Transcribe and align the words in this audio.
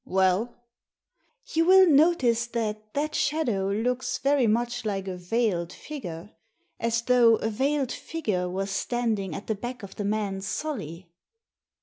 Well?"" 0.07 0.55
You 1.53 1.65
will 1.65 1.85
notice 1.87 2.47
that 2.47 2.95
that 2.95 3.13
shadow 3.13 3.69
looks 3.71 4.17
very 4.17 4.47
much 4.47 4.83
like 4.83 5.07
a 5.07 5.15
veiled 5.15 5.71
figfure— 5.71 6.31
as 6.79 7.03
though 7.03 7.35
a 7.35 7.51
veiled 7.51 7.91
figure 7.91 8.49
was 8.49 8.71
standing 8.71 9.35
at 9.35 9.45
the 9.45 9.53
back 9.53 9.83
of 9.83 9.97
the 9.97 10.03
man 10.05 10.41
Solly." 10.41 11.11